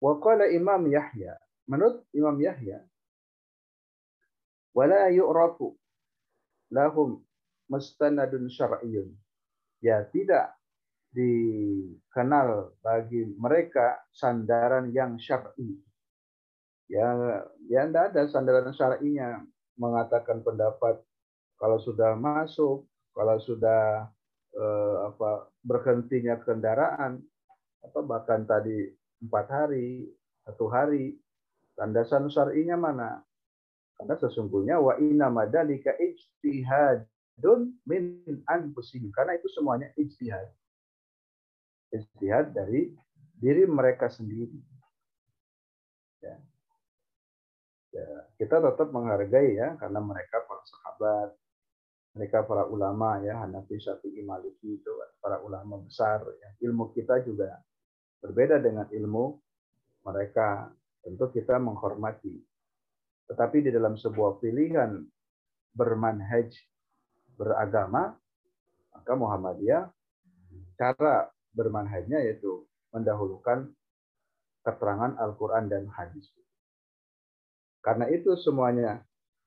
[0.00, 1.36] Waqala Imam Yahya,
[1.68, 2.80] menurut Imam Yahya,
[4.76, 5.74] wala yu'rafu
[6.70, 7.22] lahum
[7.70, 9.10] mustanadun syar'iyyun.
[9.80, 10.54] Ya tidak
[11.10, 15.74] dikenal bagi mereka sandaran yang syar'i.
[16.90, 17.06] Ya,
[17.70, 19.42] ya tidak ada sandaran syar'inya
[19.78, 20.98] mengatakan pendapat
[21.58, 24.10] kalau sudah masuk, kalau sudah
[24.54, 27.22] eh, apa berhentinya kendaraan
[27.80, 28.90] atau bahkan tadi
[29.22, 30.08] empat hari,
[30.46, 31.14] satu hari,
[31.78, 33.22] landasan syar'inya mana?
[34.00, 39.12] Karena sesungguhnya wa inna madalika ijtihadun min anfusihim.
[39.12, 40.48] Karena itu semuanya ijtihad
[41.90, 42.94] istihad dari
[43.36, 44.58] diri mereka sendiri.
[46.22, 46.38] Ya.
[47.90, 48.06] Ya,
[48.38, 51.30] kita tetap menghargai ya karena mereka para sahabat,
[52.14, 56.22] mereka para ulama ya Hanafi, Syafi'i, Maliki itu para ulama besar.
[56.22, 56.70] Ya.
[56.70, 57.58] Ilmu kita juga
[58.22, 59.42] berbeda dengan ilmu
[60.06, 60.70] mereka.
[61.00, 62.49] Tentu kita menghormati.
[63.30, 65.06] Tetapi di dalam sebuah pilihan
[65.70, 66.50] bermanhaj
[67.38, 68.18] beragama,
[68.90, 69.86] maka Muhammadiyah
[70.74, 73.70] cara bermanhajnya yaitu mendahulukan
[74.66, 76.26] keterangan Al-Quran dan hadis.
[77.80, 79.00] Karena itu semuanya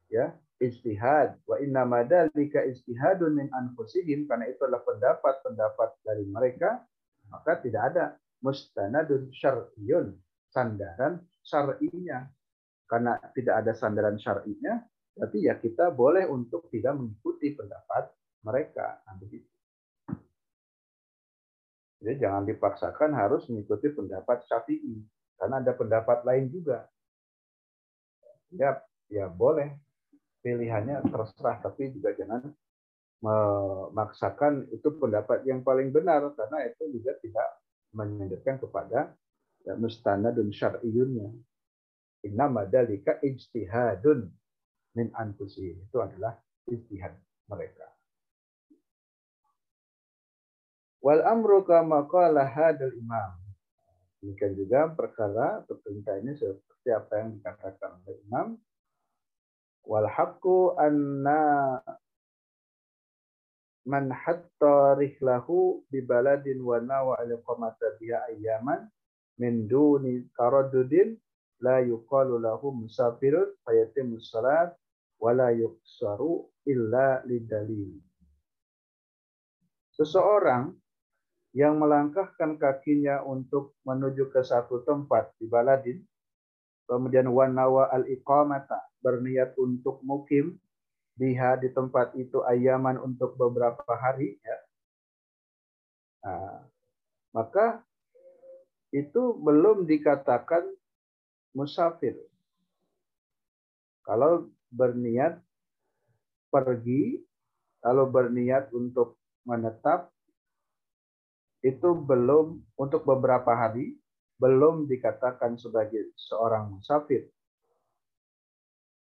[0.07, 1.37] ya ijtihad.
[1.43, 4.25] Wa inna madalika ijtihadun min anfusihim.
[4.25, 6.81] Karena itu adalah pendapat-pendapat dari mereka
[7.33, 8.05] maka tidak ada
[8.43, 10.13] mustanadun syar'iyun
[10.53, 12.29] sandaran syar'inya
[12.93, 14.85] karena tidak ada sandaran syar'inya
[15.17, 18.13] berarti ya kita boleh untuk tidak mengikuti pendapat
[18.45, 19.17] mereka nah,
[22.03, 24.99] jadi jangan dipaksakan harus mengikuti pendapat Syafi'i
[25.39, 26.83] karena ada pendapat lain juga.
[28.51, 29.71] Ya, ya boleh
[30.43, 32.51] pilihannya terserah tapi juga jangan
[33.23, 37.47] memaksakan itu pendapat yang paling benar karena itu juga tidak
[37.95, 39.15] menyandarkan kepada
[39.63, 41.31] ya, dan syar'iyunnya.
[42.23, 44.31] Inna madalika ijtihadun
[44.95, 45.75] min anfusi.
[45.75, 46.39] Itu adalah
[46.71, 47.13] ijtihad
[47.51, 47.87] mereka.
[51.03, 53.35] Wal amru kama qala hadal imam.
[54.23, 58.47] Demikian juga perkara atau perintah ini seperti apa yang dikatakan oleh imam.
[59.83, 61.83] Wal haqqu anna
[63.83, 68.87] man hatta rihlahu bi baladin wa nawa al-qamata biha ayyaman
[69.35, 71.19] min duni taraddudin
[71.61, 74.73] la yuqalu lahu musafirun fayatimu salat
[75.21, 77.99] wa la yuksaru illa lidalil.
[79.93, 80.73] Seseorang
[81.53, 86.01] yang melangkahkan kakinya untuk menuju ke satu tempat di Baladin,
[86.89, 90.57] kemudian wanawa al-iqamata, berniat untuk mukim,
[91.13, 94.57] biha di tempat itu ayaman untuk beberapa hari, ya.
[96.25, 96.65] Nah,
[97.37, 97.85] maka
[98.89, 100.65] itu belum dikatakan
[101.55, 102.17] musafir.
[104.03, 105.39] Kalau berniat
[106.51, 107.23] pergi,
[107.79, 109.15] kalau berniat untuk
[109.47, 110.11] menetap,
[111.63, 113.95] itu belum untuk beberapa hari
[114.35, 117.31] belum dikatakan sebagai seorang musafir.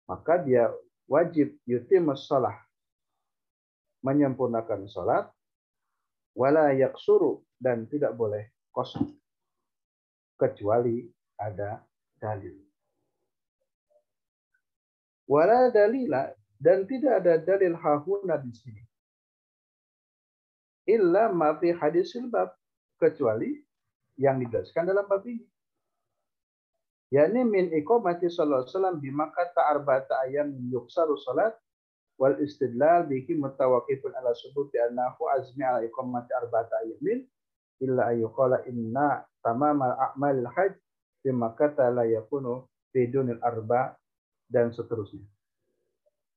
[0.06, 0.70] maka dia
[1.10, 2.54] wajib yutimus sholah
[4.06, 5.26] menyempurnakan sholat
[6.32, 9.18] wala yaksuru dan tidak boleh kosong
[10.38, 11.82] kecuali ada
[12.20, 12.56] dalil.
[15.26, 16.30] Wala dalila
[16.62, 18.82] dan tidak ada dalil hahuna di sini.
[20.86, 22.54] Illa ma fi hadisil bab
[23.02, 23.58] kecuali
[24.16, 25.42] yang dijelaskan dalam bab ini.
[27.10, 31.54] Yakni min iqamati sallallahu alaihi wasallam bi Makkah arba'ata ayam yuksaru salat
[32.18, 37.22] wal istidlal bihi mutawaqifun ala subuti annahu azmi ala iqamati arba'ata ayamin
[37.78, 40.74] illa ayyuqala inna tamamal a'malil hajj
[41.26, 43.98] bi Makkah la yakunu fi dunil arba
[44.46, 45.26] dan seterusnya.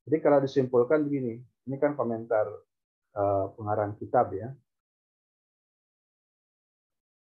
[0.10, 1.38] Jadi kalau disimpulkan begini,
[1.70, 2.50] ini kan komentar
[3.14, 4.50] uh, pengarang kitab ya.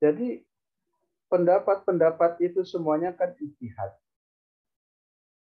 [0.02, 0.42] Jadi
[1.30, 3.94] pendapat-pendapat itu semuanya kan ijtihad.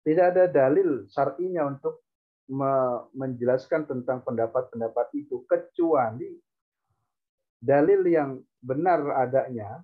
[0.02, 2.02] Tidak ada dalil syar'inya untuk
[3.14, 6.34] menjelaskan tentang pendapat-pendapat itu kecuali
[7.62, 9.78] dalil yang benar adanya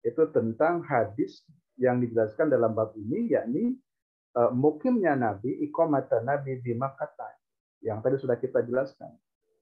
[0.00, 1.44] itu tentang hadis
[1.76, 3.76] yang dijelaskan dalam bab ini yakni
[4.36, 7.12] uh, mukimnya Nabi iqamata Nabi di Makkah
[7.80, 9.12] yang tadi sudah kita jelaskan.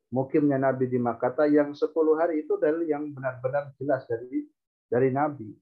[0.09, 4.49] Mukimnya Nabi di Makkah yang 10 hari itu dalil yang benar-benar jelas dari
[4.89, 5.53] dari Nabi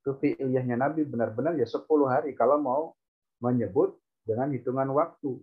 [0.00, 2.82] itu fi'liyahnya Nabi benar-benar ya 10 hari kalau mau
[3.44, 5.36] menyebut dengan hitungan waktu.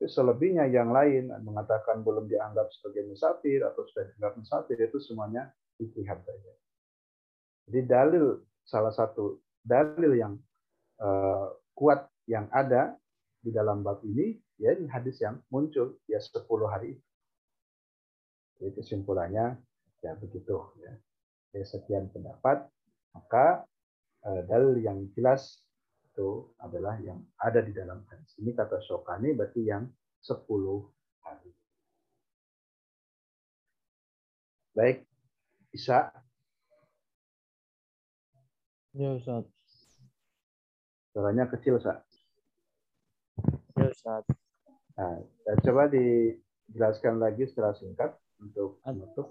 [0.00, 6.18] Selebihnya yang lain mengatakan belum dianggap sebagai musafir atau sudah dianggap musafir itu semuanya ijtihad
[6.24, 6.52] saja.
[7.68, 10.34] Jadi dalil salah satu dalil yang
[11.02, 12.96] uh, kuat yang ada
[13.40, 16.96] di dalam bab ini ya ini hadis yang muncul ya 10 hari.
[18.60, 19.56] Jadi kesimpulannya
[20.04, 20.92] ya begitu ya.
[21.50, 22.68] Dari sekian pendapat
[23.16, 23.66] maka
[24.28, 25.64] uh, dalil yang jelas
[26.10, 28.36] itu adalah yang ada di dalam hadis.
[28.38, 29.88] Ini kata Syokani berarti yang
[30.20, 30.44] 10
[31.24, 31.50] hari.
[34.76, 34.98] Baik,
[35.72, 36.12] Isa.
[38.90, 39.46] Ya, Ustaz.
[41.14, 42.02] Suaranya kecil, Sa.
[43.78, 44.26] Ya, Ustaz.
[44.98, 45.22] Nah,
[45.62, 49.30] coba dijelaskan lagi secara singkat untuk menutup.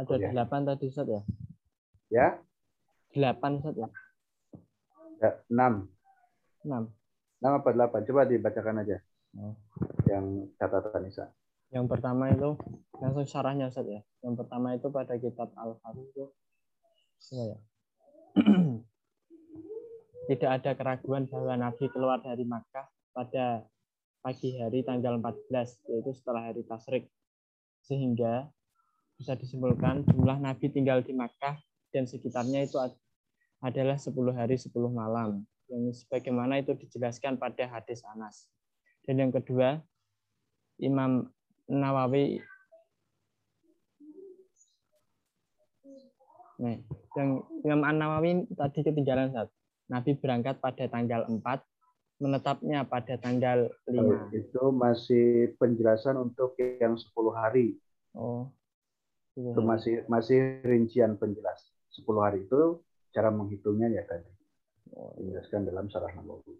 [0.00, 1.22] Ada oh, delapan tadi, Ustaz ya?
[2.08, 2.28] Ya?
[3.12, 3.88] Delapan Ustaz ya?
[5.20, 5.92] ya enam.
[6.64, 6.88] Enam.
[7.40, 8.00] Enam apa delapan?
[8.08, 8.96] Coba dibacakan aja.
[9.36, 9.52] Oh.
[10.08, 11.24] Yang catatan Isa.
[11.68, 12.56] Yang pertama itu
[12.96, 14.00] langsung syarahnya Ustaz ya.
[14.24, 16.24] Yang pertama itu pada kitab Al-Faruq itu
[17.32, 17.60] ya.
[20.28, 22.84] Tidak ada keraguan bahwa Nabi keluar dari Makkah
[23.16, 23.64] pada
[24.20, 27.08] pagi hari tanggal 14 yaitu setelah hari Tasrik.
[27.86, 28.50] Sehingga
[29.16, 31.56] bisa disimpulkan jumlah Nabi tinggal di Makkah
[31.94, 32.76] dan sekitarnya itu
[33.64, 35.40] adalah 10 hari 10 malam
[35.72, 38.46] yang sebagaimana itu dijelaskan pada hadis Anas.
[39.06, 39.80] Dan yang kedua,
[40.76, 41.30] Imam
[41.66, 42.42] Nawawi
[46.56, 46.76] Nah,
[47.16, 49.52] yang Imam An Nawawi tadi ketinggalan saat
[49.92, 51.42] Nabi berangkat pada tanggal 4,
[52.16, 54.32] menetapnya pada tanggal 5.
[54.32, 57.76] Itu masih penjelasan untuk yang 10 hari.
[58.16, 58.48] Oh.
[59.36, 61.76] Itu masih masih rincian penjelasan.
[61.92, 62.80] 10 hari itu
[63.12, 64.28] cara menghitungnya ya tadi
[65.20, 66.56] dijelaskan dalam syarah Nawawi.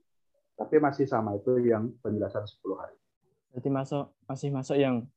[0.57, 2.97] Tapi masih sama itu yang penjelasan 10 hari.
[3.53, 5.09] Berarti masuk masih masuk yang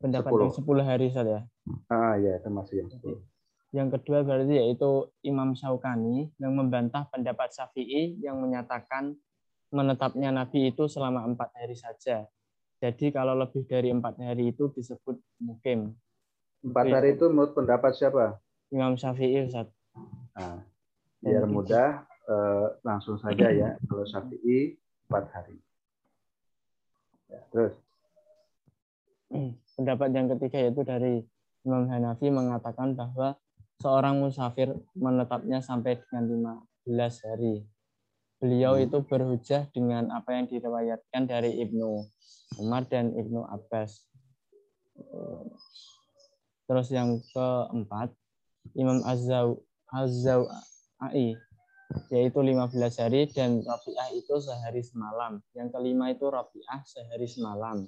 [0.00, 0.40] pendapat 10.
[0.48, 1.38] yang 10 hari saja.
[1.92, 3.20] Ah ya, itu masih yang 10.
[3.72, 9.16] Yang kedua berarti yaitu Imam Syaukani yang membantah pendapat Syafi'i yang menyatakan
[9.72, 12.28] menetapnya Nabi itu selama empat hari saja.
[12.84, 15.96] Jadi kalau lebih dari empat hari itu disebut mukim.
[16.60, 18.36] Empat hari itu menurut pendapat siapa?
[18.68, 19.72] Imam Syafi'i Ustaz.
[20.36, 20.60] Nah,
[21.24, 24.76] biar mudah eh, langsung saja ya kalau Syafi'i
[25.08, 25.56] empat hari.
[27.32, 27.72] Ya, terus
[29.80, 31.24] pendapat yang ketiga yaitu dari
[31.64, 33.40] Imam Hanafi mengatakan bahwa
[33.82, 36.54] seorang musafir menetapnya sampai dengan
[36.86, 37.66] 15 hari.
[38.38, 38.84] Beliau hmm.
[38.86, 42.06] itu berhujah dengan apa yang diriwayatkan dari Ibnu
[42.62, 44.06] Umar dan Ibnu Abbas.
[46.70, 48.14] Terus yang keempat,
[48.78, 50.46] Imam Azzaw
[51.02, 51.34] Ai
[52.08, 52.72] yaitu 15
[53.04, 55.44] hari dan Rabi'ah itu sehari semalam.
[55.52, 57.84] Yang kelima itu Rabi'ah sehari semalam.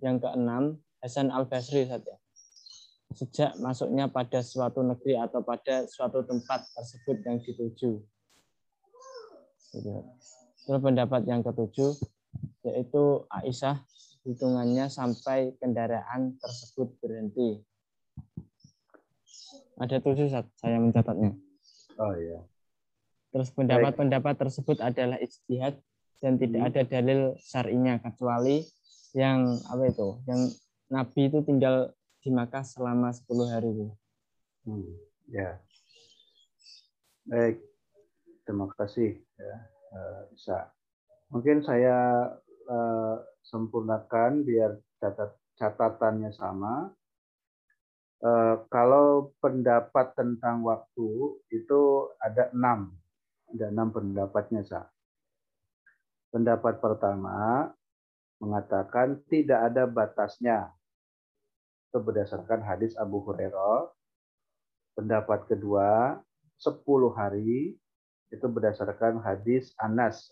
[0.00, 2.16] Yang keenam Hasan Al-Basri saja.
[3.14, 8.02] Sejak masuknya pada suatu negeri atau pada suatu tempat tersebut yang dituju.
[10.64, 11.94] Terus pendapat yang ketujuh
[12.64, 13.78] yaitu Aisyah
[14.24, 17.60] hitungannya sampai kendaraan tersebut berhenti.
[19.78, 21.34] Ada tujuh saya mencatatnya.
[21.98, 22.40] Oh iya.
[23.34, 25.78] Terus pendapat-pendapat tersebut adalah ijtihad
[26.22, 26.68] dan tidak Hmm.
[26.70, 28.62] ada dalil syar'inya kecuali
[29.12, 30.08] yang apa itu?
[30.30, 30.40] Yang
[30.88, 31.90] Nabi itu tinggal
[32.24, 33.68] di Makkah selama 10 hari.
[34.64, 34.96] Hmm,
[35.28, 35.60] ya.
[37.28, 37.60] Baik.
[38.48, 39.56] Terima kasih ya,
[39.92, 40.72] eh, Isa.
[41.28, 42.32] Mungkin saya
[42.64, 46.88] eh, sempurnakan biar catat catatannya sama.
[48.24, 51.08] Eh, kalau pendapat tentang waktu
[51.52, 52.88] itu ada enam,
[53.52, 54.88] ada enam pendapatnya sa.
[56.32, 57.68] Pendapat pertama
[58.40, 60.72] mengatakan tidak ada batasnya.
[61.94, 63.86] Itu berdasarkan hadis Abu Hurairah.
[64.98, 66.18] Pendapat kedua
[66.58, 66.82] 10
[67.14, 67.78] hari
[68.34, 70.26] itu berdasarkan hadis Anas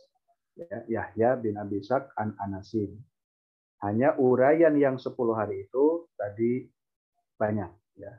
[0.59, 2.99] ya, Yahya bin Abi Sak an Anasin.
[3.79, 6.67] Hanya uraian yang 10 hari itu tadi
[7.39, 8.11] banyak ya.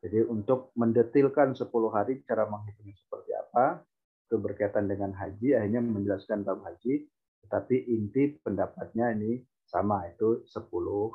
[0.00, 3.84] Jadi untuk mendetilkan 10 hari cara menghitungnya seperti apa
[4.24, 7.04] itu berkaitan dengan haji akhirnya menjelaskan bab haji
[7.44, 10.64] tetapi inti pendapatnya ini sama itu 10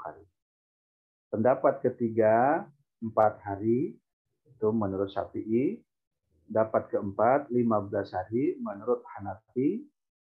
[0.05, 0.29] hari.
[1.31, 2.67] Pendapat ketiga
[2.99, 3.95] 4 hari
[4.43, 5.79] itu menurut Syafi'i.
[6.51, 9.79] Pendapat keempat 15 hari menurut Hanafi.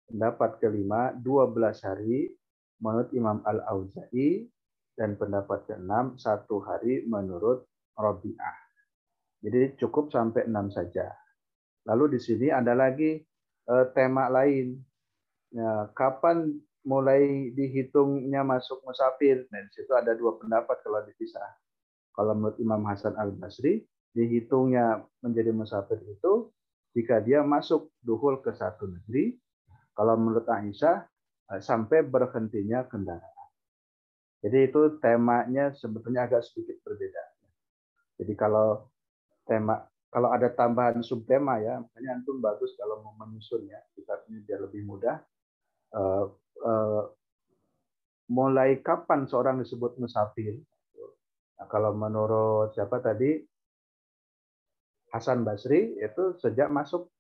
[0.06, 2.30] Pendapat kelima 12 hari
[2.78, 4.46] menurut Imam Al-Auza'i
[4.94, 7.66] dan pendapat keenam satu hari menurut
[7.98, 8.58] Rabi'ah.
[9.42, 11.10] Jadi cukup sampai enam saja.
[11.90, 13.18] Lalu di sini ada lagi
[13.66, 14.78] eh, tema lain.
[15.50, 19.46] Ya, kapan mulai dihitungnya masuk musafir?
[19.50, 21.46] Nah, di situ ada dua pendapat kalau dipisah.
[22.12, 26.52] Kalau menurut Imam Hasan Al Basri, dihitungnya menjadi musafir itu
[26.92, 29.40] jika dia masuk duhul ke satu negeri.
[29.96, 31.08] Kalau menurut Aisyah,
[31.56, 33.50] eh, sampai berhentinya kendaraan.
[34.42, 37.24] Jadi itu temanya sebetulnya agak sedikit berbeda.
[38.18, 38.90] Jadi kalau
[39.46, 44.60] tema kalau ada tambahan subtema ya, makanya antum bagus kalau mau menyusun ya, kitabnya biar
[44.68, 45.24] lebih mudah.
[46.62, 47.10] Uh,
[48.32, 50.56] mulai kapan seorang disebut musafir?
[51.60, 53.44] Nah, kalau menurut siapa tadi
[55.12, 57.12] Hasan Basri itu sejak masuk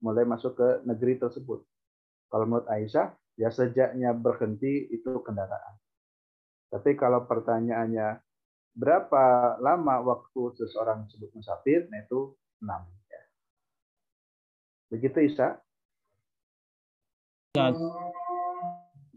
[0.00, 1.66] mulai masuk ke negeri tersebut.
[2.30, 5.74] Kalau menurut Aisyah ya sejaknya berhenti itu kendaraan.
[6.70, 8.22] Tapi kalau pertanyaannya
[8.70, 12.86] berapa lama waktu seseorang disebut musafir, nah itu enam.
[13.10, 13.22] Ya.
[14.94, 15.58] Begitu Isa?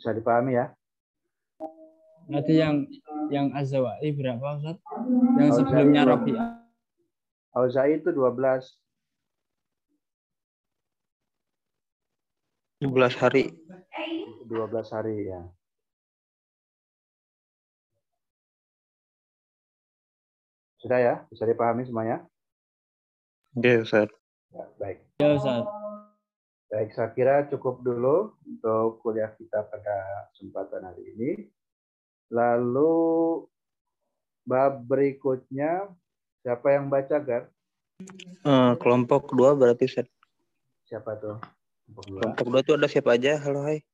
[0.04, 0.68] Bisa dipahami ya?
[2.28, 2.84] Berarti yang
[3.32, 4.76] yang Azawai berapa Ustaz?
[5.40, 6.50] Yang Auza'i sebelumnya Rabi'ah.
[7.56, 8.68] Auza'i itu 12.
[12.84, 13.56] 12 hari.
[14.44, 15.40] 12 hari ya.
[20.84, 21.16] Sudah ya?
[21.32, 22.28] Bisa dipahami semuanya?
[23.56, 24.12] Oke, Ustaz.
[24.52, 25.00] Ya, baik.
[25.24, 25.64] Ya Ustaz.
[26.74, 31.32] Baik, saya kira cukup dulu untuk kuliah kita pada kesempatan hari ini.
[32.34, 33.46] Lalu
[34.42, 35.86] bab berikutnya
[36.42, 37.46] siapa yang baca Gar?
[38.42, 40.10] Eh, kelompok dua berarti Ustaz.
[40.90, 41.38] Siapa tuh?
[41.86, 42.20] Kelompok dua.
[42.26, 43.38] Kelompok dua tuh ada siapa aja?
[43.38, 43.86] Halo, hai.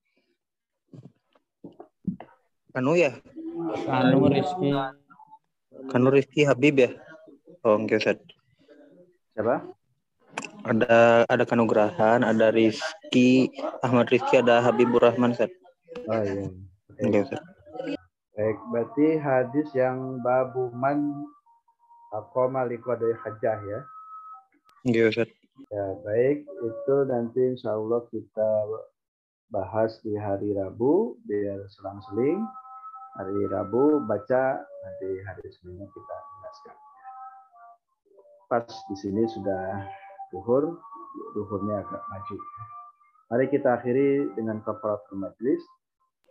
[2.71, 3.11] Kanu ya?
[3.91, 4.71] Kanu Rizki.
[5.91, 6.95] Kanu Rizky Habib ya?
[7.59, 8.23] Oh, oke Ustaz.
[9.35, 9.67] Siapa?
[10.67, 13.47] Ada ada Kanugrahan, ada Rizky,
[13.79, 15.51] Ahmad Rizky, ada Habibur Rahman Ustaz.
[16.11, 16.51] Oh iya.
[16.99, 17.03] Oke.
[17.07, 17.41] Oke Ustaz.
[18.35, 21.27] Baik, berarti hadis yang babuman
[22.11, 23.79] aqama liqadai hajjah ya.
[24.83, 25.29] Oke Ustaz.
[25.67, 26.47] Ya, baik.
[26.47, 28.51] Itu nanti insya Allah kita
[29.51, 32.39] bahas di hari Rabu, biar selang-seling.
[33.19, 36.75] Hari Rabu baca, nanti hari Seninnya kita jelaskan.
[38.47, 39.83] Pas di sini sudah
[40.29, 40.77] duhur,
[41.33, 42.37] duhurnya agak maju.
[43.29, 45.61] Mari kita akhiri dengan kafaratul majlis.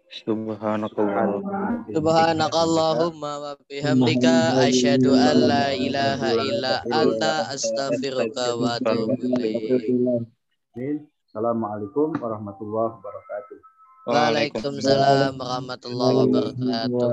[0.09, 1.85] Subhanakallah.
[1.93, 9.85] Subhanakallahumma wa bihamdika asyhadu an la ilaha illa anta astaghfiruka wa atubu ilaik.
[10.73, 11.05] Amin.
[11.29, 13.59] Assalamualaikum warahmatullahi wabarakatuh.
[14.09, 17.09] Waalaikumsalam warahmatullahi wabarakatuh.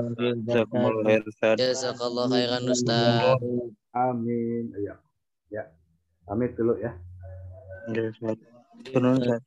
[0.48, 1.56] Jazakumullah khair, Ustaz.
[1.60, 3.36] Jazakallah khairan Ustaz.
[3.92, 4.72] Amin.
[4.80, 4.96] Ya.
[5.52, 5.68] Ya.
[6.26, 6.90] Pamit dulu ya.
[8.90, 9.42] Turun, Ustaz.